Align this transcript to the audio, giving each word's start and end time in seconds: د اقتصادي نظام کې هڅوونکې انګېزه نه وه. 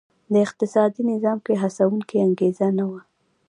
د 0.33 0.33
اقتصادي 0.45 1.01
نظام 1.11 1.37
کې 1.45 1.53
هڅوونکې 1.61 2.15
انګېزه 2.25 2.67
نه 2.77 2.85
وه. 2.89 2.99